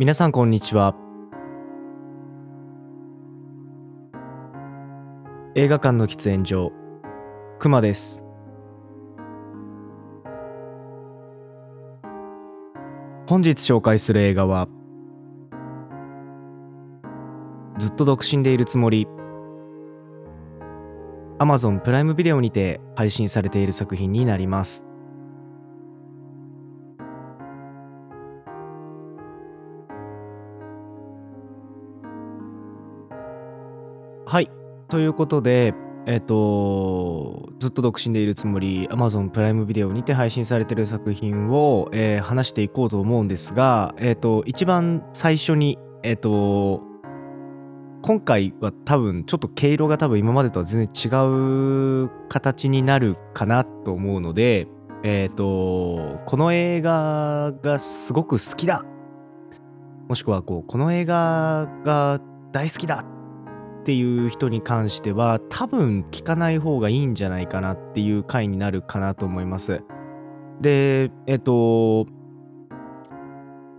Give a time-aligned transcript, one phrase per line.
[0.00, 0.94] 皆さんこんにちは。
[5.54, 6.72] 映画館の喫煙所
[7.58, 8.24] くまです。
[13.28, 14.68] 本日紹介する映画は
[17.76, 19.06] ずっと独身でいるつもり
[21.38, 24.86] Amazon プライムビデオにて配信されている作品になります。
[34.90, 35.72] ということで
[36.06, 46.82] えっ、とずっと独身でいるつもり Amazon プライムビデオにて配信されている作品を、えー話していこうと思うんですがえっ、と一番最初にえっ、と
[48.02, 51.08] 今回は多分ちょっと毛色が多分今までとは全然違
[52.06, 54.68] う形になるかなと思うので
[55.02, 58.84] えっ、とこの映画がすごく好きだ。
[60.08, 63.19] もしくはこうこの映画が大好きだ。
[63.80, 69.82] っていう人に関しては多分聞かない方がいいんじゃないかなっていう回になるかなと思います。
[70.60, 72.06] でえっ、と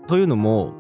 [0.08, 0.74] というのも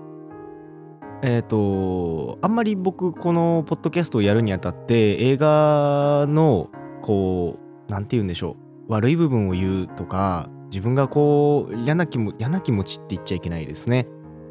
[1.22, 6.70] えっ、とあんまり僕このポッドキャストをやるにあたって映画の
[7.04, 8.58] こうなんて言うんでしょ
[8.90, 14.08] う悪い部分を言うとか自分がこう嫌な気も嫌な気持ちって言っちゃいけないですね。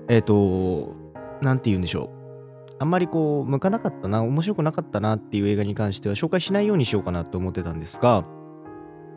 [0.08, 0.94] えっ、と
[1.42, 2.19] なんて言うんでしょう
[2.80, 8.24] あんまりこう向かなかったな面白くなかったなっていう映画に関しては紹介しないようにしようかなと思ってたんですが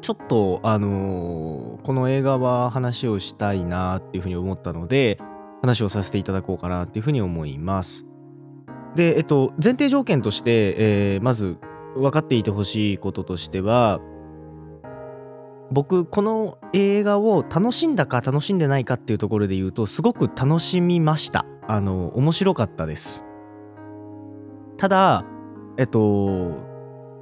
[0.02, 5.18] ちょっとあのーこの映画は話をしたいなっていうふうに思ったので
[5.62, 8.06] 話をさせていただこうかなっていうふうに思います。
[8.96, 11.58] でえっと前提条件として、えーまず
[11.96, 14.02] 分かっていてほしいこととしては
[15.72, 23.24] 僕この映画を楽しんだか楽しんでないかっていうところで言うとすごく楽しみましたあの面白かったです
[24.78, 25.26] ただ
[25.78, 26.52] えっと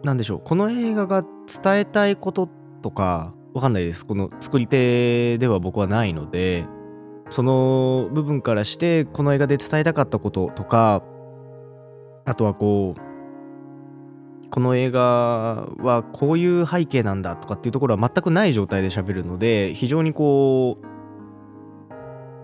[0.03, 1.23] なんでしょうこの映画が
[1.63, 2.49] 伝えたいこと
[2.81, 4.05] とかわかんないです。
[4.05, 6.65] この作り手では僕はないので
[7.29, 11.03] その部分からしてこの映画で伝えたかったこととか
[12.25, 20.85] あとはこうこの映画はこういう背景なんだとかっていうところは全くない状態で喋るので非常にこう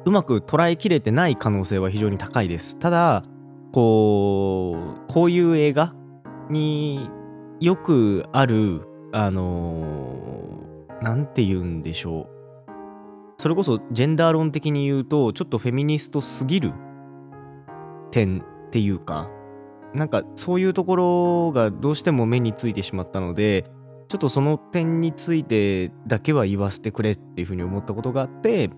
[0.05, 2.77] うまく捉えきれてない可能性は非常に高いです。
[2.79, 3.25] ただ
[3.71, 5.93] こうこういう映画
[6.49, 7.09] に
[7.59, 10.63] よくあるあの
[11.01, 12.37] なんて言うんでしょう。
[13.39, 16.73] それこそジェンダー論的に言うとちょっとフェミニストすぎる
[18.09, 19.29] 点っていうか
[19.93, 23.69] なんかそういうところがどうしても目についてしまったので
[24.07, 28.71] ちょっとその点についてだけは言わせてくれっていうふうに思ったことがあって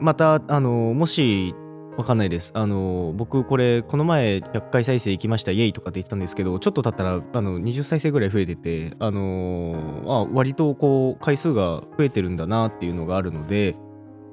[0.00, 1.54] またあのもし
[1.96, 13.76] わかんないですあの僕これこの前100回再生行きましたイエイとかって言ってたんですけどちょっと経ったらあの20再生ぐらい増えててあのあ割とこう回数が増えてるんだなっていうのがあるので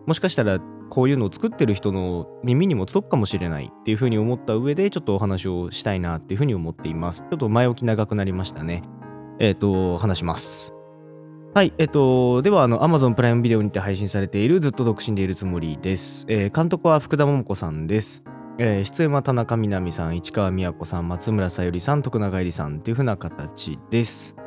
[0.07, 0.59] もしかしたら
[0.91, 7.21] こういうのを作ってる人の耳にも届くかもしれないっていうふうに思った上でちょっとお話をしたいなっていうふうに思っています。
[7.21, 8.83] ちょっと前置き長くなりましたね。
[9.39, 10.73] えっ、と、話します。
[11.53, 16.25] はい、えっ、と、では、あの、Amazon プライムビデオにて配信されているずっと独身でいるつもりです。
[16.29, 18.23] えー監督は福田桃子さんです。
[18.57, 24.37] えー出演は田中みな実さん、市川美和子さん、松村さゆりさん、徳永えりさんっていう風な形です。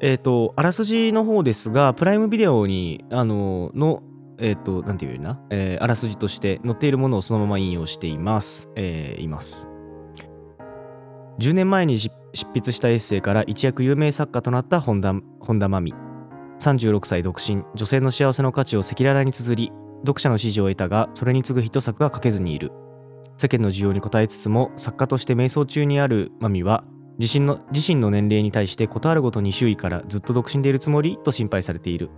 [0.00, 4.04] えっ、と、あらすじの方ですが、プライムビデオに、あの、の、
[4.38, 8.70] えっ、と、なんていうよな、えーあらすじとして載っているものをそのまま引用しています。
[8.76, 9.68] えーいます。
[11.40, 12.12] 10年前に執
[12.54, 16.09] 筆したエッセイから一躍有名作家となった本田本田真美。
[16.60, 19.72] 36歳独身、女性の幸せの価値を赤裸々に綴り、
[20.02, 22.70] 読者の支持を得たが、それに次ぐヒット作が書けずにいる。
[23.36, 26.84] 世間の需要に応えつつも、作家として迷走中にある真美は、
[27.18, 32.10] 自身の自身の年齢に対して事あるごとに周囲からずっと独身でいるつもりと心配されている。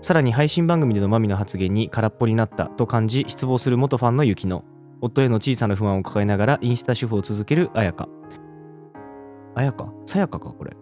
[0.00, 4.62] さらに配信番組でのマミの発言に空っぽになったと感じ失望する元ファンの雪乃
[5.00, 8.08] 夫への小さな不安を抱えながらインスタ主婦を続ける彩香
[9.54, 9.92] 彩香？
[10.06, 10.76] さやかかこれ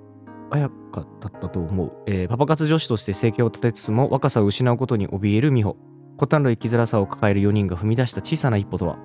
[0.51, 5.77] 彩香だったと思う、えーパパ活女子として生計を立てつつも若さを失うことに怯える美穂。
[6.19, 8.99] 異なる生きづらさを抱える4人が踏み出した小さな一歩とは。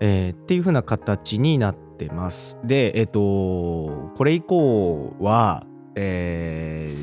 [0.00, 2.58] えーっていう風な形になってます。
[2.64, 3.20] でえっ、と
[4.16, 6.94] これ以降はえ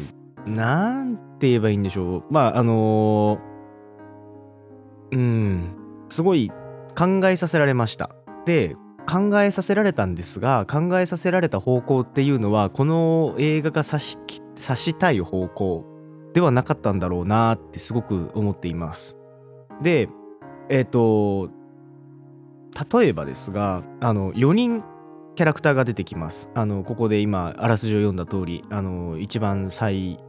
[0.46, 2.24] ー、なんて言えばいいんでしょう。
[2.30, 3.40] まああの
[5.12, 5.76] うん
[6.10, 6.52] すごい
[6.98, 8.10] 考えさせられました。
[8.46, 8.76] で
[9.08, 14.18] 考えさせられたんですが考えさせられた方向っていうのはこの映画が指し
[14.58, 15.86] 指したい方向
[16.34, 19.18] ではなかったんだろうなってすごく思っています。
[19.82, 20.10] で
[20.70, 21.50] えっ、と
[23.00, 24.84] 例えばですがあの4人
[25.36, 26.50] キャラクターが出てきます。
[26.56, 30.20] あのここで今あらすじを読んだ通りあの一番最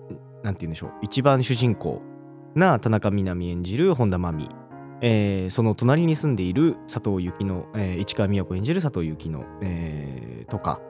[0.43, 2.02] なんて言うんでしょう一番主人公
[2.55, 4.66] な田中みな実演じる本田真美。
[5.00, 10.81] えー、その隣に住んでいる佐藤幸乃、えー、市川美也子演じる佐藤幸乃、えー、とか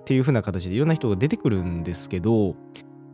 [0.00, 2.56] っていう風な形でいろんな人が出てくるんですけど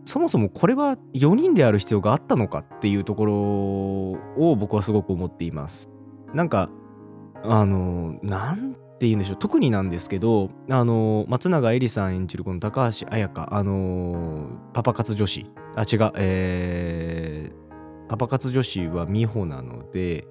[0.04, 5.88] そもそもこれは4人である必要があったのかっていうところを僕はすごく思っています。
[6.34, 6.70] なんか
[7.44, 15.46] あのなんて言うんでしょう特になんですけどあの松永絵里さん演じるこの高橋彩香あのパパ活女子
[15.76, 17.69] あ違うえー、
[18.10, 20.26] パパ活女子は美穂なので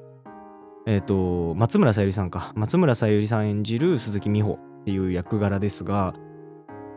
[0.86, 2.52] えっ、ー、と松村さゆりさんか。
[2.54, 6.14] 松村さゆりさん演じる鈴木美穂っていう役柄ですが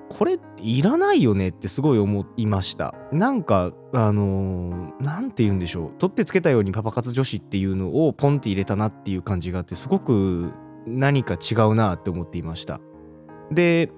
[0.08, 2.96] これいらないよねってすごい思いました。
[3.12, 5.98] なんかあの何、て言うんでしょう。
[5.98, 10.50] 取ってつけたようにパパ活女子っていうのをポンって入れたなっていう感じがあってすごく
[10.88, 12.80] 何か違うなって思っていました。
[13.52, 13.92] で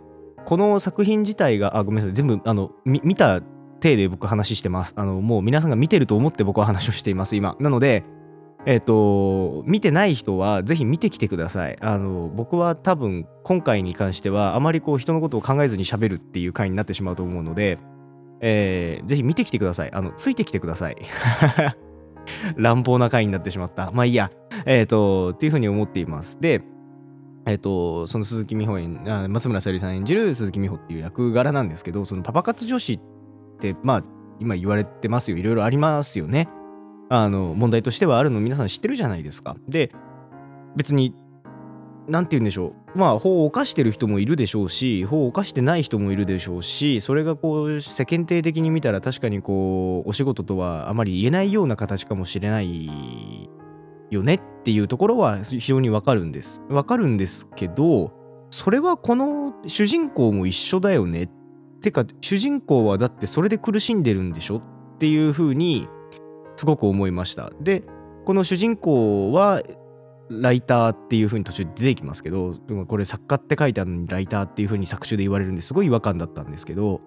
[0.45, 2.15] この作品自体があごめんなさい。
[2.15, 3.41] 全部あの見た
[3.85, 8.05] 体で僕話してますあのもう皆さんが見てると思って僕は話をしています今なので
[8.67, 11.77] えっ、ー、と、見てない人はぜひ見てきてください。
[11.81, 17.79] あの、僕は多分今回に関してはあまりこう人のことを考えずに喋るっていう回になってしまうと思うので、
[18.41, 19.93] えー、ぜひ見てきてください。
[19.93, 20.97] あの、ついてきてください。
[22.57, 23.91] 乱暴な回になってしまった。
[23.93, 24.31] まあいいや。
[24.65, 26.41] えっ、ー、と、っていうふうに思っています。
[26.41, 26.63] で、
[27.47, 28.99] えっ、ー、と、その鈴木美穂演、
[29.29, 33.01] 松村さゆりさん演じる鈴木美穂っていう役柄なんですけど、そのパパ活女子っ
[33.55, 34.05] って、まあ、
[34.41, 35.37] 今言われてますよ。
[35.37, 36.49] いろいろありますよね。
[37.09, 39.56] あの問題としてはあるの皆さん知ってるじゃないですか。
[39.69, 39.93] で
[40.77, 41.15] 別に
[42.09, 53.49] 何て言うんでしょうまあ法を犯してる人もいるでしょうし法を犯してない人もいるでしょうしそれがこう世間体的に見たら確かにこうお仕事とはあまり言えないような形かもしれない
[54.11, 56.62] よねっていうところは非常にわかるんです。
[56.69, 58.12] わかるんですけど
[58.50, 61.29] それはこの主人公も一緒だよね
[61.85, 65.87] てか主人公はだってそれで苦しんでるんでしょっていうふうに
[66.57, 67.53] すごく思いました。
[67.61, 67.85] で
[68.25, 69.63] この主人公は
[70.31, 72.55] ライターっていう風に途中で出てきますけど
[72.89, 77.03] これ作家って書いてあるのにライターっていう風に作中で言われるんですごい違和感だったんですけど、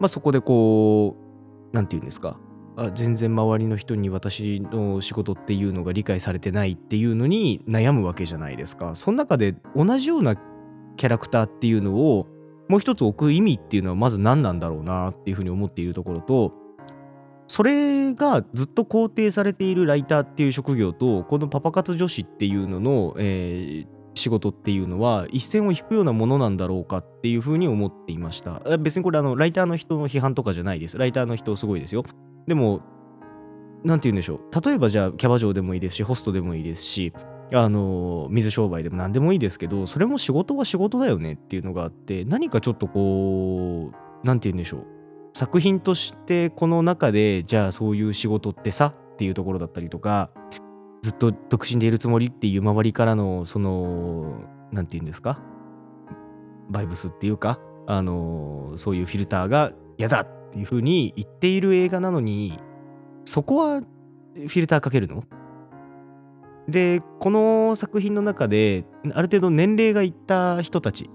[0.00, 2.40] まあ、そこでこう何て言うんですか
[2.78, 8.96] あ全然周りの人に私の仕事っていうのが理解されてないっていうのに悩むわけじゃないですか。
[8.96, 10.36] その中で同じような
[10.96, 12.26] キャラクターっていうのを
[12.72, 16.54] もう一つ置く意味っていうのはまず何なんだろうなっていうふうに思っているところと
[17.46, 28.60] それがずっと肯定されているライターっていう職業とこのパパ活女子っていうのの、えー、仕事っていうのは一線を引くようなものなんだろうかっていうふうに思っていました。
[28.78, 30.96] 別にこれあのライターの人の批判とかじゃないです。
[30.96, 32.04] ライターの人すごいですよ。
[32.46, 32.80] でも
[33.84, 34.64] 何て言うんでしょう。
[34.64, 37.12] 例えばじゃあキャバ嬢でもいいですしホストでもいいですし
[37.54, 43.96] あの水商売でも何でもいいですけどそれも仕事は仕事だよねっていうのがあって何かちょっとこう
[44.26, 44.86] 何て言うんでしょう。
[45.34, 50.30] 作品としてこの中でじゃあそういう仕事ってさっていうところだったりとか
[51.02, 55.40] ずっと独身でいるつもりっていう周りからのその何て言うんですか？
[56.70, 62.58] バイブスっていうかあのそういうフィルターが嫌だっていうふうに言っている映画なのに
[63.24, 65.24] そこはフィルターかけるの？
[66.72, 71.08] でこの作品の中である程度年齢がいった人たち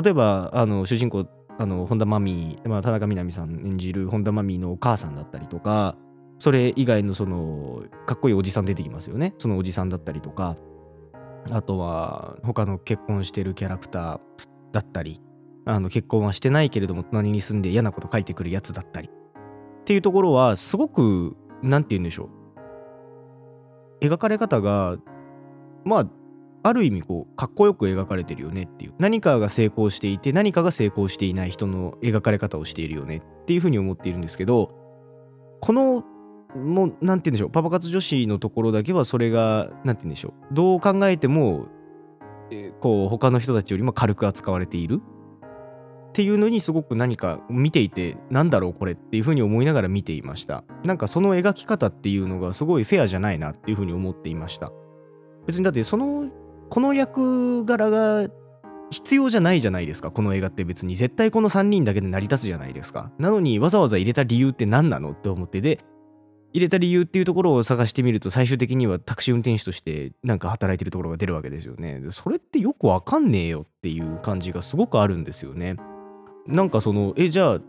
[0.00, 1.26] 例えばあの主人公
[1.58, 5.96] あの本田真美、まあ、田中みな実さん演じる本田真美のお母さんだったりとか
[6.38, 9.34] それ以外のそのかっこいいおじさん出てきますよね。
[9.36, 10.56] そのおじさんだったりとか。
[11.50, 14.20] あとは他の結婚してるキャラクター
[14.72, 15.20] だったり
[15.64, 19.08] あの結婚はしてないけれども隣に住んで嫌なこと書いてくるやつだったり。
[19.08, 22.39] っていうところはすごく何て言うんでしょう。
[24.00, 24.96] 描かれ方が
[25.84, 26.06] まあ
[26.62, 28.94] ある意味こうかっこよく描かれてるよねっていう。
[28.98, 34.74] 何かが成功していて何かが成功していない人の描かれ方をしているよねっていうふうに思っているんですけど
[35.60, 36.04] この
[36.54, 40.54] もう何て言うんでしょうパパ活女子のところだけはそれが何て言うんでしょう。
[40.54, 41.66] どう考えても
[42.80, 45.00] こう他の人たちよりも軽く扱われている。
[46.10, 50.64] っていうのにすごく何か見ていてなんだろうこれっていうふうに思いながら見ていました。
[50.84, 54.72] なんかその描き方っていうのがすごいフェアじゃないなっていうふうに思っていました。
[55.46, 56.28] 別にだってその
[56.68, 58.28] この役柄が
[58.90, 60.10] 必要じゃないじゃないですか。
[60.10, 60.96] この映画って別に。
[60.96, 63.12] 絶対この3人だけで成り立つじゃないですか。
[63.18, 65.60] なのにわざわざ入れた理由って何なのって思って。
[65.60, 65.78] で
[66.52, 72.02] 入れた理由っていうところを探してみると最終的にはタクシー運転手としてなんか働いてるところが出るわけですよね。
[72.10, 75.76] それってよくわかんねえよっていう感じがすごくあるんですよね。
[76.50, 77.60] なんかそのえじゃあ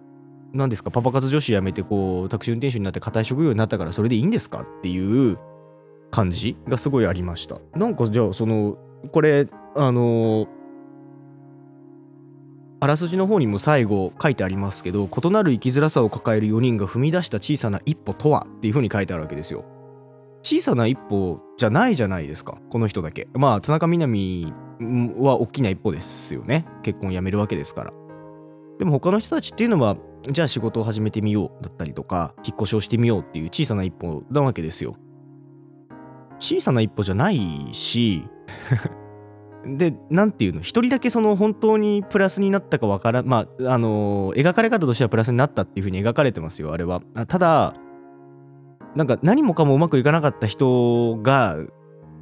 [0.53, 5.37] 何ですかパパ活女子辞めてこうタクシー運転手になって固い職業になったからそれでいいんですかっていう
[6.09, 7.59] 感じがすごいありました。
[7.75, 8.77] なんかじゃあその
[9.11, 10.47] これあの
[12.81, 19.63] あらすじの方にも最後書いてありますけど異なる生きづらさを抱える4人が踏み出した小さな一歩とはっていう風に書いてあるわけですよ。
[20.43, 23.27] 小さな一歩じゃないじゃないですかこの人だけ。
[23.33, 24.51] まあ田中みな実
[25.19, 26.65] は大きな一歩ですよね。
[26.81, 27.93] 結婚やめるわけですから。
[28.81, 34.95] でも他の人たちっていうのはじゃあ仕事を始めてみようだったりとか引っ越しをしてみようっていう小さな一歩なわけですよ
[36.39, 38.23] 小さな一歩じゃないし
[39.77, 47.03] で、なんていうの、一人だけその本当にプラスになったかわからん、まあ、あのー、描かれ方としてはプラスになったっていうふうに描かれてますよ、あれは。
[47.27, 47.75] ただ、
[48.95, 51.57] なんか何もかもうまくいかなかった人が、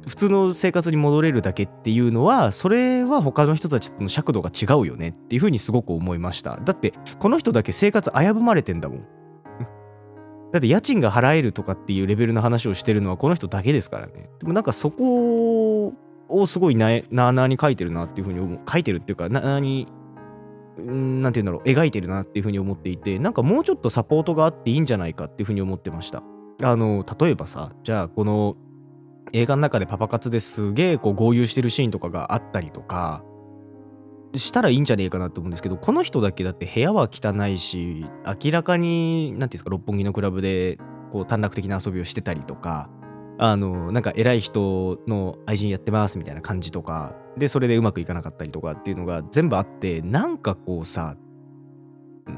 [0.06, 6.56] 普通の生活に戻れるだけっていうのは、それは他の人たちとの尺度が違うよねっていうふうにすごく思いました。
[6.56, 8.98] だって、この人だけ生活危ぶまれてんだもん。
[10.52, 14.30] だって家賃が払えるとかっていうレベルの話をしてるのはこの人だけですからね。
[14.40, 15.92] でもなんかそこ
[16.28, 19.86] をすごいななあなあに書いてるなっていうふうに思う書いてるっていうかなあに
[20.78, 26.22] なんて言うんだろう描いてるなっていうふうに思っていてなんかもうちょっとサポートがあっていいんじゃないかっていうふうに思ってました
[26.62, 28.56] あの例えばさじゃあこの
[29.32, 33.24] 映画の中でパパ活ですげえこう合流してるシーンとかがあったりとか
[34.36, 38.06] したらいいんじゃねえかなと思うんですけどこの人だけだって部屋は汚いし
[38.44, 40.78] 明らかに何て言うんですか六本木のクラブで
[41.10, 42.88] こう短絡的な遊びをしてたりとか
[43.38, 51.16] あのなんか偉い人の愛人やってますみたいな感じとかでそれでうまくいかなかったりとかっていうのが全部あってなんかこうさ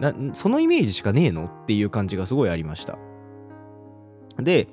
[0.01, 2.99] なそのイメージしかねえのっていう感じがすごいありました。
[4.39, 4.69] で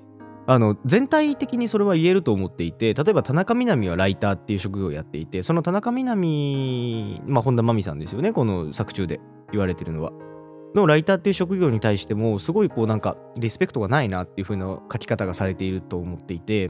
[0.51, 9.20] あの全体的にそれは言えると思っていて例えば田中みな実はライターっていう職業をやっていてその田中みな実まあ本田真美さんですよねこの作中で
[9.51, 10.12] 言われてるのは。
[10.75, 16.70] のライターっていう職業に対してもすごいこうなんかリスペクトがないなっていう風な書き方がされていると思っていて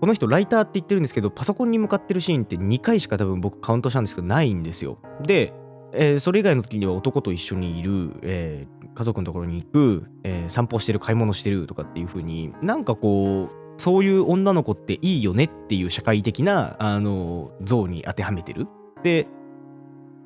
[0.00, 4.98] この人ライターって言ってるんですけどパソコンに向かってるシーンって2回しか多分僕カウントしたんですけどないんですよ。
[5.22, 5.52] で、
[5.92, 18.66] えー、それ以外の時には男と一緒にいる、えー、家族のところに行く、えー、散歩してる買い物してるとかっていう風になんかこうそういう女の子っていいよねっていう社会的なあの像に当てはめてる。
[19.02, 19.26] で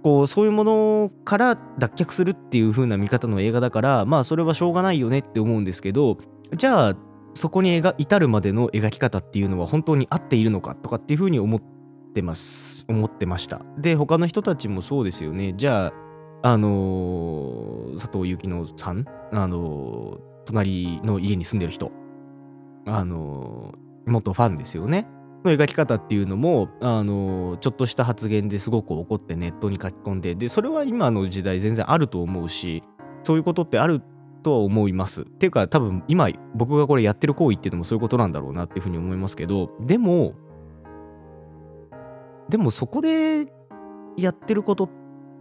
[0.02, 6.18] こうそういうものから脱却するっていう風な見方の映画だからまあそれはしょうがないよねって思うんですけど
[6.54, 6.96] じゃあ
[7.32, 11.62] そこに至るまでの描き方っていうのは本当に合っているのかとかっていう風に思っ
[12.14, 12.86] てます。
[12.88, 13.62] 思ってました。
[13.78, 15.54] で他の人たちもそうですよね。
[15.56, 15.92] じゃあ
[16.46, 19.06] あのー、佐藤幸乃さん？
[19.32, 21.90] あのー、隣の家に住んでる人。
[22.84, 25.08] あのー、元ファンですよね。
[25.42, 32.82] の描き方っていうのも、あの、ちょっとした発言ですごく怒ってネットに書き込んで、で、それは今の時代全然あると思うし、
[33.22, 34.02] そういうことってある
[34.42, 35.22] とは思います。
[35.22, 40.34] っていうか、多分今僕がこれやってる行為っていうのもそういうことなんだろうなっていうふうに思いますけど、でも、
[42.50, 43.50] でもそこで
[44.18, 44.90] やってることっ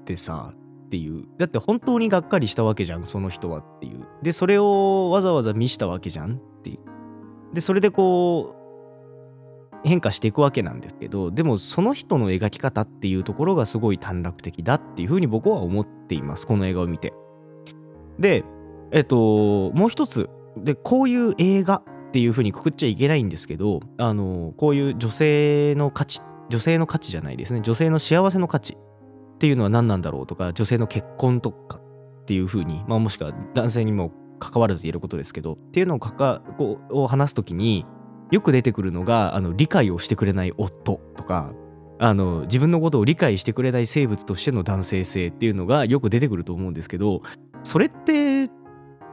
[0.05, 0.53] てさ、
[0.85, 1.25] っていう。
[1.37, 4.05] だって本当にがっかりしたわけじゃん、その人はっていう。
[4.21, 7.53] で、それをわざわざ見したわけじゃんっていう。
[7.53, 8.63] で、それでこう、
[9.83, 17.13] 変化していくわけなんですけどでもその人の描き方っていうところがすごい短絡的だっていうふうに僕は思っていますこの映画を見て
[18.17, 18.43] で
[18.91, 28.77] えっともう一つでこういう映画っていうふうにくくっちゃいけないんですけどあのこういう女性の価値女性の価値じゃないですね女性の幸せの価値
[29.43, 37.85] っていうのは何なんだろうとか女性の結婚とかっていうふうに、まあ、もしくは男性にも関わらず言えることですけどっていうのをかかこうを話す時に
[38.31, 41.53] よく出てくるのがあの理解をしてくれない夫とか
[41.99, 47.21] あの自分のことを理解してくれない生物としての男性性っていうのがよく出てくると思うんですけど
[47.63, 48.49] それって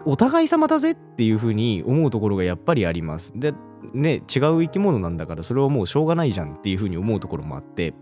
[0.07, 3.33] お互い様だぜっていうふうに思うところがやっぱりあります。
[3.35, 3.53] で
[3.95, 7.95] ね違う生き物なんだからそれはもうしょうがないじゃんっていうふうに思うところもあって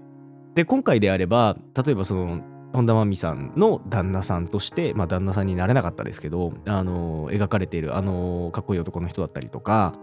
[0.58, 9.94] で今回であれば例えばその本田真美さんの旦那さんとしてまあ旦那さんになれなかったですけどあの描かれているあのかっこいい男の人だったりとか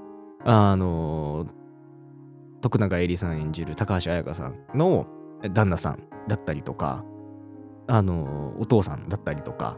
[0.46, 1.46] あの
[2.62, 5.08] 徳永えりさん演じる高橋彩香さんの
[5.54, 7.04] 旦那さんだったりとか
[7.88, 9.78] あのお父さんだったりとか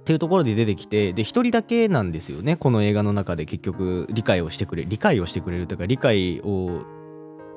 [0.00, 6.86] っていうところで出てきてで一人だけなんですよねこの映画の中で結局理解をしてくれ理解をしてくれるというか理解を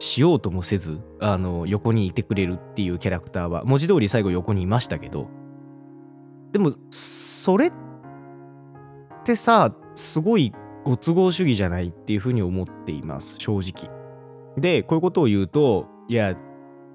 [0.01, 5.29] しようともせずあの横にいてくれるっていうキャラクターは文字通り最後横にいましたけど。
[6.51, 7.72] でもそれっ
[9.24, 10.53] てさすごい
[10.84, 13.96] ご都合主義じゃないっていうふうに思っています正直。
[14.58, 16.36] でこういうことを言うといや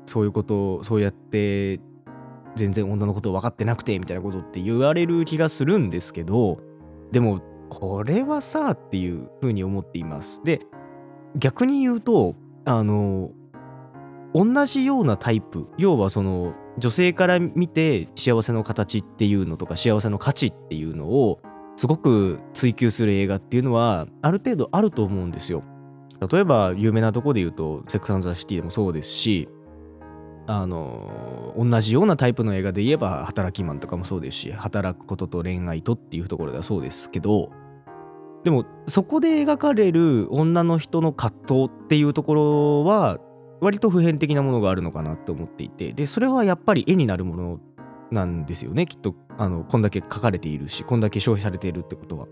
[0.04, 1.80] そういうことそうやって
[2.56, 6.58] 全然女のことを分かってなくてみたいなことって言われる気がするんですけど
[7.12, 10.42] でもこれはさっていうふうに思っています。
[10.42, 10.60] で
[11.36, 12.34] 逆に言うと
[12.66, 13.30] あの
[14.34, 21.40] 同じようなタイプ要はその女性から見て幸せの形っていうのとか幸せの価値っていうのを
[21.76, 25.62] すごく追求する映画っていうのはある程度あると思うんですよ。
[26.30, 29.48] 例えば有名なとこで言うと「セックス・アン・ザ・シティ」でもそうですし
[30.46, 37.50] あの同じようなタイプの映画で言えば「働きマン」とかもそうですし働くことと恋愛とっていうところではそうですけど
[38.46, 43.18] でもそこで描かれる女の人の葛藤っていうところは
[43.60, 47.60] 割と普遍的なものがあるのかなって思っていてでそれはやっぱり絵になるもの
[48.12, 52.28] なんですよねきっとあのこんだけ書かれているしこんだけ消費されているってことは。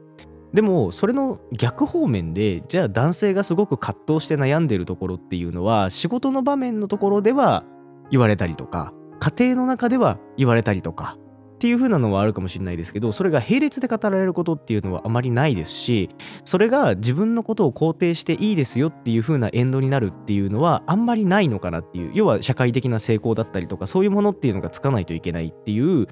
[0.53, 7.65] でもそれの逆方面でじゃあ男性がすごく葛藤して悩んでるところっていうのは仕事の場面のところでは
[8.13, 11.19] 言われたりとか家庭の中では言われたりとか
[11.55, 16.11] っていう風なのはあるかもしれないですけどそれが並列で語られることっていうのはあまりないですし
[16.45, 26.09] それが自分のことを肯定していいですよっていう風なエンドになるっていうのはあんまりないのかなっていう要は社会的な成功だったりとかそういうものっていうのがつかないといけないっていう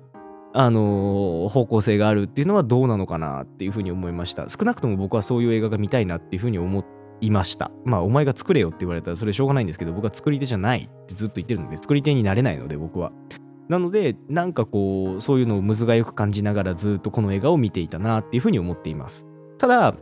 [0.55, 4.49] あのー、方向性があるっていうのはどうなのかなっていうふうに思いました。
[4.51, 6.85] 少なくとも僕はそういう映画が見たいなっていうふうに思
[7.23, 7.71] いました。
[7.85, 13.13] まあお前が作れよって言われたらそれしょうがないんですけど僕は作り手じゃないってずっと言ってるので作り手になれないので僕は。
[13.69, 19.26] なのでなんかこうそういうのをむずがよく感じながらずっとこの映画を見ていたなっていうふうに思っています。
[19.59, 19.95] ただ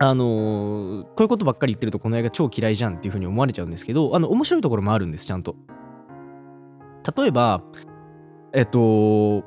[0.00, 5.56] あのー、こういうことばっかり言ってるとこの映画超嫌いじゃんっていうふうに思われちゃうんですけどあの面白いところもあるんですちゃんと。
[7.16, 7.62] 例えば
[8.52, 9.44] えっと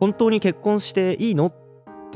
[0.00, 1.65] 本当に結婚していいのっ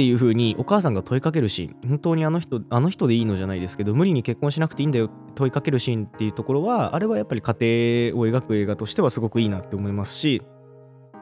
[0.00, 1.88] ていう風にお母さんが問いかけるシーン。
[1.90, 10.42] 本当にあの人あの人でいいのじゃないですけど無理に結婚しなくていいんだよって問いかけるシーンっていうところはあれはやっぱり家庭を描く映画としてはすごくいいなって思いますし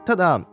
[0.05, 0.47] ただ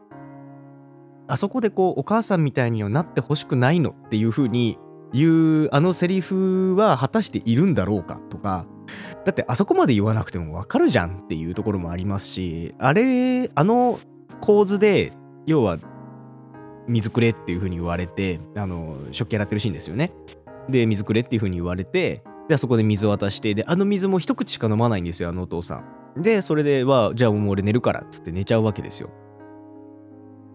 [1.28, 4.76] あそこでこうお母さんみたいにはなってほしくないのっていう風に
[5.12, 8.66] 言うあのセリフは果たしているんだろうかとか
[9.24, 14.00] だってあそこまで言わなくてもわかるじゃんっていうところもありますしあれあの
[14.40, 15.12] 構図で
[15.46, 15.78] 要は
[16.88, 20.12] 水くれっていう風に言われて、あの、食器洗ってるシーンですよね。
[20.68, 25.84] で、水くれっていう風に言われて、で、そこで水渡して、で、あの水も一口しか飲まないんですよ、あのお父さ
[26.16, 26.22] ん。
[26.22, 29.10] で、それでは、じゃあもう俺寝るからっつって寝ちゃうわけですよ。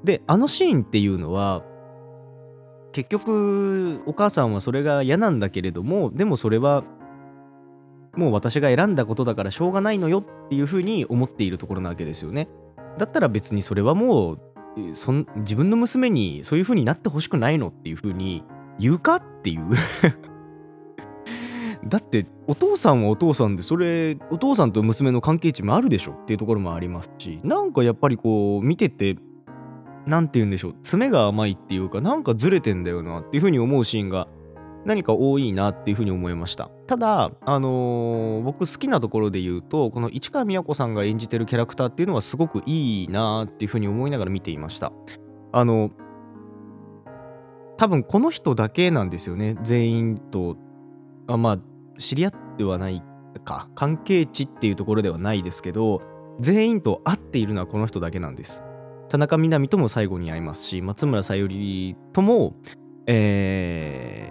[0.03, 1.63] で、あのシーンっていうのは、
[2.91, 6.83] 結局、お母さんはそれが嫌なんだけれども、でもそれは、
[8.15, 12.49] もう私が選んだことだからしょうがないのよっていうふうに思っているところなわけですよね。
[12.97, 14.50] だったら別にそれはもう
[14.93, 18.43] そん自分の娘にそういう風になってほしくないのっていう風に
[18.79, 19.61] 言うかっていう。
[21.87, 29.17] だってお父さんはお父さんでそれお父さんと娘の関係値もあるでしょっていうところもありますしなんかやっぱりこう見てて
[30.05, 34.27] 何て言うんでしょう爪が甘いっていうかなんかずれてんだよなっていう風に思うシーンが
[34.85, 36.69] 何か多いなっていうふうに思いました。
[36.87, 44.91] ただ、あのー、僕好きなところで言うと、この市川美和子さんが演じてるキャラクターっていうのはすごくいいなっていうふうに思いながら見ていました。
[45.51, 45.91] あの、
[47.77, 49.55] 多分この人だけなんですよね。
[49.63, 50.57] 全員と、
[51.27, 51.59] あまあ、
[51.97, 53.03] 知り合ってはない
[53.43, 56.01] か、関係値っていうところではないですけど、
[56.39, 58.63] 全員と会っているのはこの人だけなんです。
[59.09, 62.55] 田中みな実とも最後に会いますし、松村さゆりとも、
[63.07, 64.30] え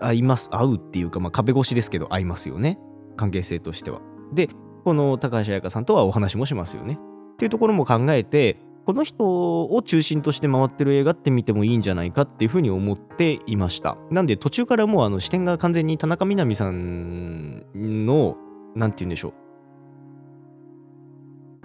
[0.00, 2.78] 合います、合うっていうか、まあ、壁越しですけど、合いますよね。
[3.16, 4.00] 関係性としては。
[4.32, 4.48] で、
[4.84, 6.98] この高橋彩香さんとはお話もしますよね。
[7.34, 13.98] っていうところも考えて、この人を中心として回ってる映画って見てもいいんじゃないかっていうふうに思っていました。
[14.10, 18.36] なんで途中からもうあの視点が完全に田中みな実さんの、
[18.74, 19.32] なんて言うんでしょう。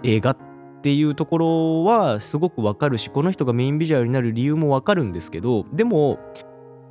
[0.02, 0.36] 映画っ
[0.82, 6.18] ていうところはすごくわかるし、この人がメインビジュアルになる理由もわかるんですけど、でも、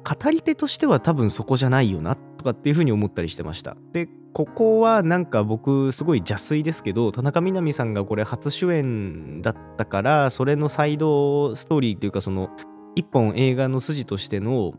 [0.03, 3.77] 語り手としては多分そこじゃないよなとかっていうふうに思ったりしてました。
[3.93, 12.49] でここはなんか僕すごい邪推ですけど田中みな実さんがこれ初主演だったからそれのサイドストーリーというかその
[12.95, 14.73] 一本映画の筋としての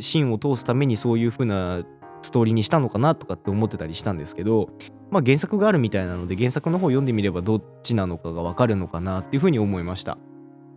[0.00, 1.82] シーンを通すためにそういう風な
[2.22, 4.70] ストーリーにしたのかなとかって思ってたりしたんですけど
[5.10, 10.18] まあ原作があるみたいなので原作の方読んでみればどっちなのかがわかるのかなっていう風に思いました。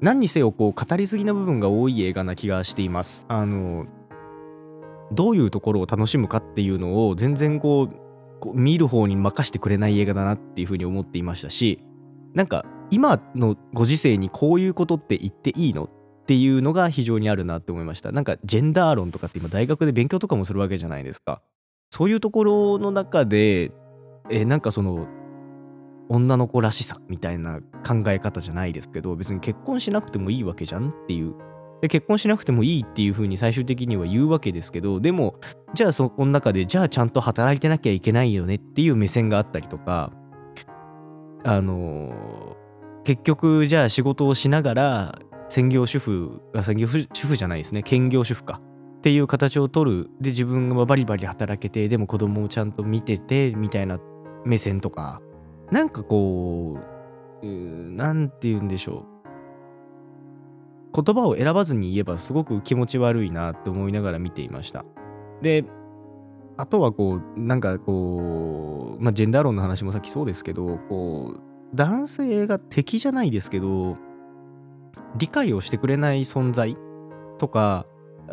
[0.02, 3.26] 何にせよこう語りすぎな部分が多い映画な気がしています。
[3.28, 3.86] あの
[5.12, 7.90] どういうところを楽しむかっていうのを全然こ
[8.44, 11.82] う見る方に任してくれない映画だなっていうふうに思っていましたし
[12.34, 15.90] なんか今のご時世にこういうことって言っていいのっ
[16.26, 18.12] ていうのが非常にあるなって思いました。
[18.12, 21.42] なんかジェンダー論とかって今大学で勉強とかもするわけじゃないですか。
[21.90, 23.72] そういうところの中で
[24.30, 25.08] えなんかその
[26.10, 31.34] 女の子らしさみたいな考え方じゃないですけど別に結婚しなくてもいいわけじゃんっていう。
[31.82, 35.36] で結婚しなくてもいいっていう風に最終的には言うわけですけどでも
[35.76, 40.12] じゃあそこの中でじゃあちゃんと働いてなきゃいけないよねっていう目線があったりとか
[41.44, 42.56] あの
[43.04, 47.84] 結局じゃあ仕事をしながら専業主婦専業主婦じゃないですね。
[47.84, 48.60] 兼業主婦か。
[48.98, 50.10] っていう形を取る。
[50.20, 54.00] で自分がバリバリ働けてでも子供をちゃんと見ててみたいな
[54.46, 55.22] 目線とか。
[55.72, 56.80] なんかこ
[57.44, 59.06] う何て言うんでしょ
[60.94, 61.04] う。
[61.04, 64.86] 言葉を選ばずに言えばすごく気持ち悪いなって思いながら見ていました。
[65.42, 65.66] で
[66.58, 71.42] あとはこうなんかこうまあジェンダー論の話もさっきそうですけどこう
[71.76, 73.98] 男性が敵じゃないですけど
[75.18, 76.76] 理解をしてくれない存在
[77.38, 77.86] とか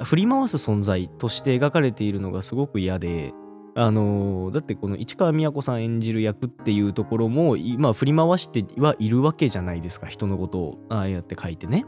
[0.03, 3.35] 振り回す存在として描かれているのがすごく嫌で
[3.77, 11.85] あのー、だってこの市川美和子さん演じる役っていうところも今振り回してはいるわけじゃないですか人のことをああやって書いてね。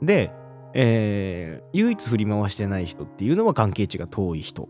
[0.00, 0.32] で、
[0.74, 4.68] えー、唯一振り回してない人っていうのは関係値が遠い人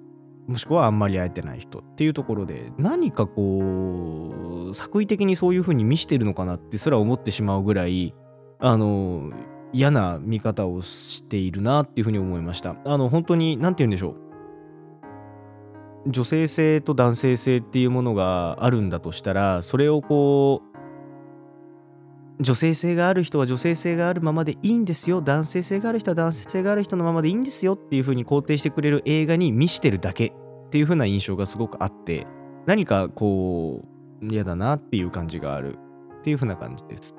[0.49, 8.15] もしくはあんまり会えてない人っていうところで何かこう作為的にそういう風に見してるのかなってすら思ってしまうぐらい
[8.59, 9.31] あの
[9.73, 12.77] 嫌な見方をしているなっていう風に思いました。
[12.85, 14.32] あの本当に何て言うんでしょう。
[16.07, 20.63] 女性性と男性性っていうものがあるんだとしたらそれをこ
[22.41, 30.33] う女性性がある人は女性性があるままでいいんですよ男性性がある人は男性性がある人のままでいいんですよっていう風に肯定してくれる映画に見してるだけっ
[30.71, 32.27] ていう風な印象がすごくあって
[32.67, 33.83] 何かこ
[34.23, 35.79] う嫌だなっていう感じがある
[36.21, 37.15] っていう風な感じです。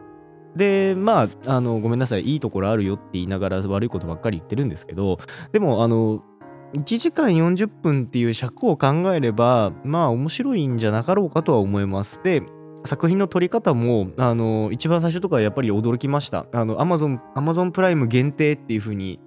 [0.55, 5.19] でまああのごめんなさいいいところあるよって言いながら悪いことばっかり言ってるんですけど
[5.51, 6.23] でもあの
[6.73, 12.21] 1時間40分っていう尺を考えればまあ面白いんじゃなかろうかとは思います。
[12.23, 12.41] で
[12.85, 16.47] 作品の撮り方も、あの、一番最初とかやっぱり驚きました。
[16.51, 19.19] あの、Amazon、Amazon プライム限定っていう風に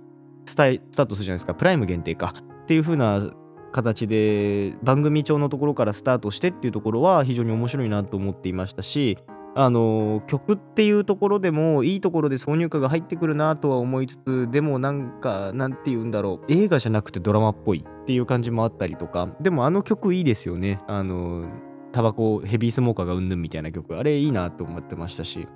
[0.45, 1.55] スタスタートするじゃないですか。
[1.55, 2.35] プライム限定か。
[2.65, 3.31] っていう風な
[3.73, 9.19] 形で番組帳のところからスタートしてっていうところは非常に面白いなと思っていましたし、
[9.59, 16.53] あの曲っていうところでもいいところで挿入歌が入ってくるなとは思いつつでもなんかなんて言うんだろう。
[16.53, 19.31] 映画じゃなくてドラマっぽいっていう感じもあったりとか。
[19.41, 20.81] でもあの曲いいですよね。
[20.87, 21.49] あの
[21.93, 23.97] タバコヘビースモーカーがうんぬんみたいな曲。
[23.97, 25.49] あれいいなと思ってましたし。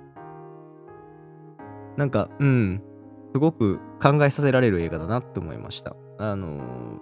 [1.95, 2.81] なんかうん。
[3.33, 5.95] すごく考えさせられる映画だなって思いました。
[6.17, 6.99] あの、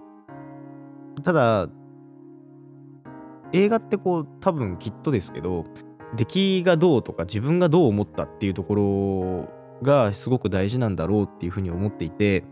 [1.23, 1.69] ただ
[3.53, 5.65] 映画ってこう多分きっとですけど
[6.15, 9.47] 出来がどうとか自分がどう思ったっていうとこ
[9.81, 12.43] ろがすごく大事なんだろうっていうふうに思っていて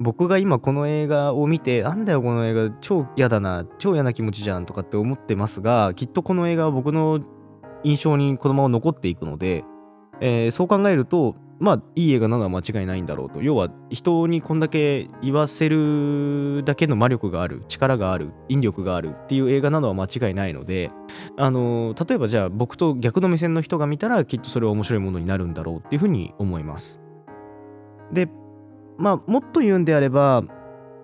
[0.00, 7.20] 僕が今この映画を見て、なんだよこの映画超嫌だな、超嫌な気持ちじゃんとかって思ってますが、きっとこの映画は僕の
[7.84, 9.64] 印象にこのまま残っていくので、
[10.20, 13.42] えー、そう考えると、まあいい映画なのは間違いないんだろうと。
[13.42, 20.90] 要は人にこんだけ言わせるだけの魔力がある、力がある、引力があるっていう映画なのは間違いないので、
[21.36, 27.00] あの、例えばじゃあ僕と逆の目線の人が見たらきっとそれは面白いものになるんだろうっていうふうに思います。
[28.12, 28.28] で、
[28.96, 30.44] まあ、もっと言うんであれば、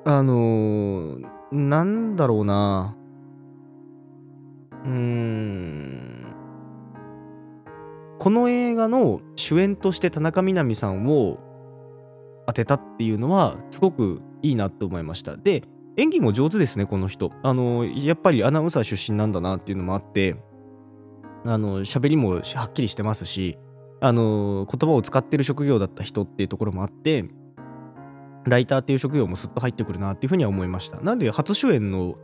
[0.04, 1.18] あの、
[1.50, 2.96] なんだろうな。
[4.84, 6.13] うーん。
[8.18, 11.38] この映画の主演として田中みな実さんを
[12.46, 15.36] 当てたっていうのは、すごくいいなと思いました。
[15.36, 15.62] で、
[15.96, 17.30] 演技も上手ですね、この人。
[17.42, 20.36] あの、やっぱりアナウンサー出身なんだなっていうのもあって、
[21.44, 23.58] あの、喋りもはっきりしてますし、
[24.00, 27.24] あの、言葉を使ってる職業だった人っていうところもあって、
[28.46, 31.00] ライターっていう職業もすっと入ってくるなっていうふうには思いました。
[31.00, 32.16] なんで初主演の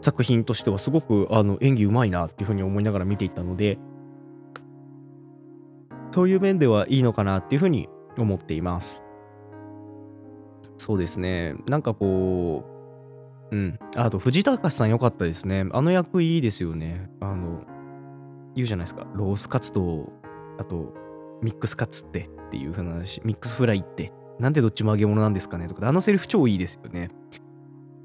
[0.00, 3.78] 作品としてはすごくあの演技うまいなっていうふうに思いながら見ていたので、
[6.12, 9.04] そういう面ではいいのかなっていうふうに思っています。
[10.78, 11.54] そうですね。
[11.66, 12.64] なんかこ
[13.50, 13.78] う、うん。
[13.96, 15.66] あと、藤高さん良かったですね。
[15.72, 17.10] あの役いいですよね。
[17.20, 17.64] あの、
[18.54, 19.06] 言うじゃないですか。
[19.14, 20.12] ロースカツと、
[20.58, 20.94] あと、
[21.42, 27.10] ミックスカツってっていう風な話、ミックスフライってなんでどっちも揚げ物なんですかねとか、あのセリフ超いいですよね。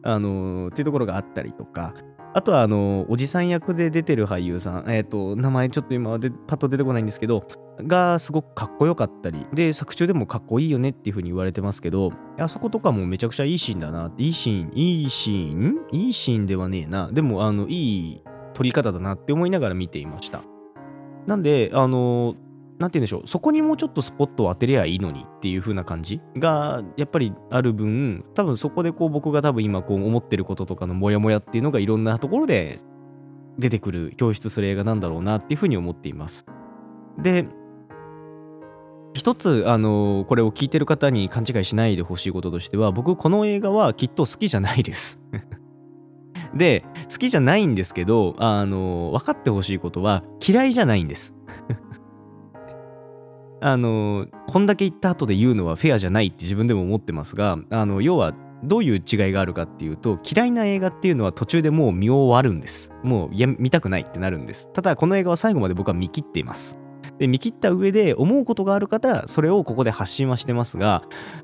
[0.04, 1.94] あの、っていうところがあったりとか、
[2.34, 14.12] あとは、あの、おじさん役で出てる俳優さん、えっ、ー、と、名前ちょっと今でパッと出てこないんですけど、がすごくかっこよかったり、で、作中でもかっこいいよねっていう風に言われてますけど、あそことかもめちゃくちゃいいシーンだな。
[14.18, 17.10] いいシーン、いいシーンいいシーンではねえな。
[17.12, 18.22] でも、あの、いい
[18.54, 20.42] 撮り方だなって思いながら見ていました。
[21.28, 22.36] なんで、あの
[22.78, 32.80] なんて言うんでしょう、そこにもうちょっとスポットを当てりゃいいのにっていう風な感じがやっぱりある分、多分そこでこう僕が多分今こう思ってることとかのモヤモヤっていうのがいろんなところで
[33.58, 36.46] 出てくる、表出する映画なんだろうなっていう風に思っています。
[37.18, 37.48] で、
[39.16, 45.22] 一つ、あのこれを聞いてる方に勘違いしないでほしいこととしては、僕、この映画はきっと好きじゃないです。
[46.54, 51.34] で、好きじゃないんですけど、あの分かってほしいことは、嫌いじゃないんです。
[53.62, 62.92] あのこんだけ言った後で言うのはフェアじゃないって自分でも思ってますが、あの要はどういう違いがあるかっていうと嫌いな映画っていうのは途中でもう見終わるんです。
[63.02, 64.70] もうや見たくないってなるんです。
[64.74, 66.78] ただこの映画は最後まで僕は見切っています。
[67.18, 71.04] で見切った上で思うことがある方はそれをここで発信はしてますが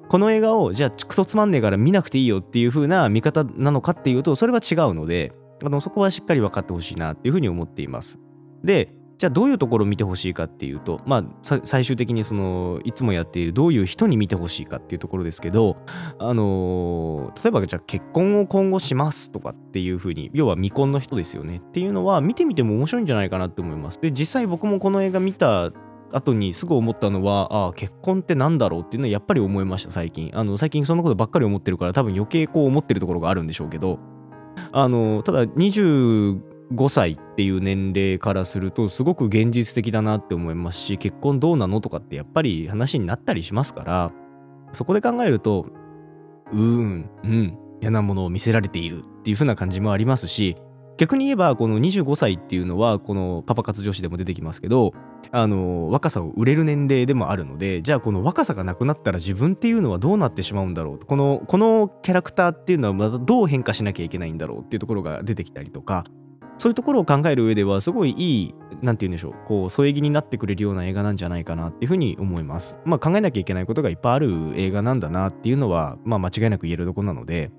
[0.10, 5.32] この映画をじゃあクソつまんねえから見なくていいよっていう風な見方なのかっていうとそれは違うので
[5.64, 8.20] あのそこはしっかり分かってほしいなっていう風に思っています。
[8.64, 15.78] でじゃあどういうところを見てほしいかっていうと、まあ、最終的にそのいつもやっているどういう人に見てほしいかっていうところですけど、
[16.18, 21.58] あの、例えばじゃあ結婚を今後しますとかっていうふうに要は未婚の人ですよね。
[21.58, 24.02] っていうのは見てみても面白いんじゃないかなって思います。
[24.02, 25.72] で実際僕もこの映画見た
[26.12, 30.32] 後にすぐ思ったのはあ結婚って何だろうっていうのはやっぱり思いました最近。
[30.34, 34.00] あの最近そんなことばっかり思ってるから多分余計こう思ってるところがあるんでしょうけど。
[34.74, 44.12] あのただ25 5歳っていう年齢からするとすごく現実的だなって思いますし結婚どうなのとかってやっぱり話になったりしますから
[44.74, 45.68] そこで考えると
[46.52, 50.56] うーんうん嫌なものを見せられているっていう風な感じもありますし
[50.98, 54.94] 逆に言えばこの25歳っていうのはこのパパ活女子でも出てきますけど
[55.32, 66.06] あの若さを売れる年齢でもあるのでじゃあこの若さがなくなったら自分っていうのはどうなってしまうんだろうこのこのキャラクターっていうのはまたどう変化しなきゃいけないんだろうっていうところが出てきたりとか
[66.62, 72.78] そういうところを考える上では、すごいいい、なんて言うんでしょう、こう、添え木になってくれるような映画なんじゃないかなっていうふうに思います。
[72.86, 77.50] まあ、考えなきゃいけないことがいっぱいある映画なんだなっていうのは、まあ、間違いなく言えるとこなので、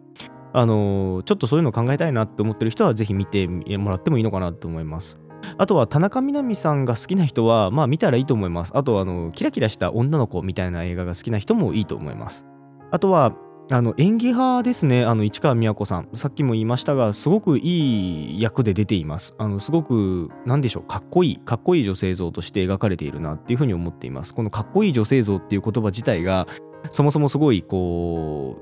[0.52, 5.18] あのー、ちょっとそういうのを考えたいなって思ってる人は、ぜひ見てもらってもいいのかなと思います。
[5.58, 8.70] あとは田中みな実さんが好きな人は、まあ見たらいいと思います。
[8.72, 12.46] あとはあの、キラキラした女の子みたいな映画が好きな人もいいと思います。
[12.92, 13.34] あとは、
[13.72, 16.08] あの演技派ですね、あの市川美和子さん。
[16.12, 19.34] さっきも言いましたが、すごくいい役で出ています。
[19.38, 24.34] あのすごく、なんでしょう、かっこいい、かっこいい女性像として描かれているなっていうふうに思っています。
[24.34, 26.46] このかっこいい女性像っていう言葉自体が、
[26.90, 28.58] そもそもすごい、こ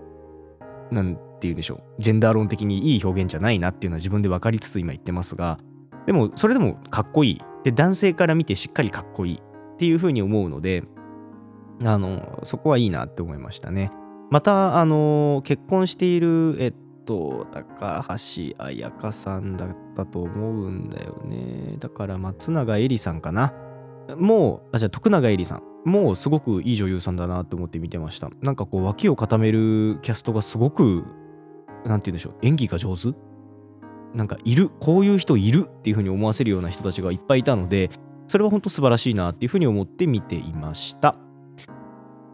[0.91, 5.59] う、なんて言うんでしょう、ジェンダー論的にいい表現じゃないなっていうのは自分で分かりつつ今言ってますが、
[6.07, 7.43] でも、それでもかっこいい。
[7.65, 9.43] で、男性から見てしっかりかっこいい
[9.75, 10.85] っていうふうに思うので、
[11.83, 13.91] あの、そこはいいなって思いましたね。
[14.31, 21.77] また、あの結婚している、えっと、高橋彩香さんだったと思うんだよね。
[21.81, 23.53] だから、松永絵里さんかな。
[24.17, 25.63] もう、あ、じゃあ、徳永絵里さん。
[25.85, 28.31] もうすごくいい女優さんだなと思って見てました。
[28.43, 31.05] なんかこう、脇を固めるキャストがすごく、
[31.85, 33.15] なんて言うんでしょう、演技が上手
[34.15, 37.91] なんかいる、こういう人いるっていう風に思わせるような人たちがいっぱいいたので、
[38.27, 41.17] それは本当素晴らしいなっていう風に思って見ていました。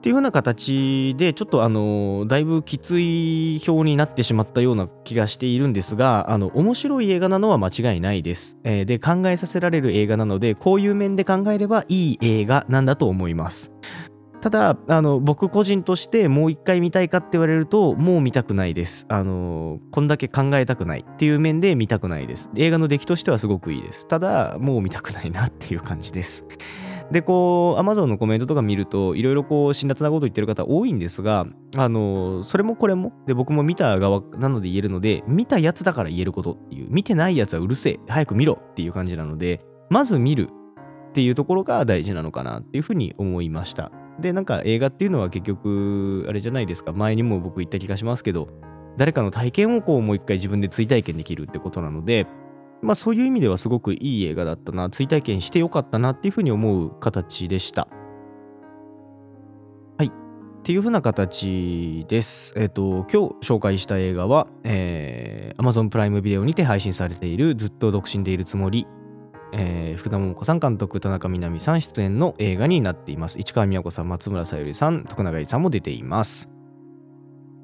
[0.07, 8.57] っていう風な形で、ちょっとあの、だいぶきつい表になってしまったような気がしているんですが、あの、面白い映画なのは間違いないです。
[8.62, 13.73] えー、で、考えさせられる映画なので、こういう面で考えればいい映画なんだと思います。
[14.40, 19.07] ただ、あの、僕個人としてもう一回見たいかって言われると、もう見たくないです。
[19.09, 22.49] あの、こんだけ考えたくないっていう面で見たくないです。
[22.55, 24.07] 映画の出来としてはすごくいいです。
[24.07, 26.47] ただ、もう見たくないなっていう感じです。
[27.12, 40.49] で、こう、Amazon のコメントとか見ると、いろいろこう、辛辣なこと言ってる方多いんですが、あの、それもこれも、で、僕も見た側なので言えるので、見たやつだから言えることっていう、見てないやつはうるせえ、早く見ろっていう感じなので、まず見る
[41.11, 43.92] っていうところが大事なのかなっていうふうに思いました。
[44.19, 48.49] で、なんか映画っていうのは結局、あれじゃないですか、前にも僕言った気がしますけど、
[48.97, 52.27] 誰かの体験をこうもう一回自分で追体験できるってことなので、
[52.83, 57.89] まあそういう意味ではすごくいい映画だったな、追体験してよかったなっていうふうに思う形でした。
[59.99, 60.07] はい。
[60.07, 60.11] っ
[60.62, 62.53] ていうふうな形です。
[62.57, 68.87] えっ、ー、と、今日紹介した映画は、えー、Amazon プライムビデオにて配信されているずっと独身でいるつもり、
[69.53, 73.39] えー、福田桃子さん監督、田中みな実さん出演の映画になっています。
[73.39, 76.51] 市川美和子さん、松村さゆりさん、徳永さんも出ています。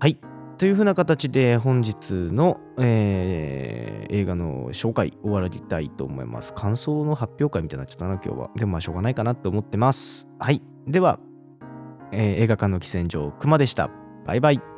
[0.00, 0.18] はい。
[0.62, 6.54] というふうな形で本日の、えー、映画の紹介終わりたいと思います。
[6.54, 8.50] 感想の発表会みたいになっちゃったな、今日は。
[8.54, 10.28] でもまあしょうがないかなと思ってます。
[10.38, 10.62] はい。
[10.86, 11.18] では、
[12.12, 13.90] えー、映画館の喫煙所、熊でした。
[14.24, 14.71] バイバイ。